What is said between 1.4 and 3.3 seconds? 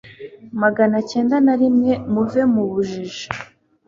narimwe muve mubu jiji